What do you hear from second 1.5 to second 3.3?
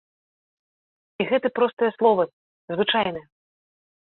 простыя словы, звычайныя.